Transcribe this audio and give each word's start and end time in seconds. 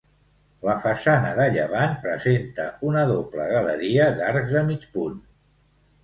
La 0.67 0.73
façana 0.83 1.33
de 1.39 1.43
llevant 1.57 1.91
presenta 2.05 2.65
una 2.91 3.03
doble 3.11 3.45
galeria 3.51 4.07
d'arcs 4.21 4.55
de 4.55 4.63
mig 4.71 4.89
punt. 4.97 5.21